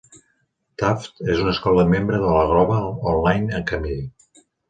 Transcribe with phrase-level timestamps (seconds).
[0.81, 4.01] Taft és una escola membre de la Global Online Academy.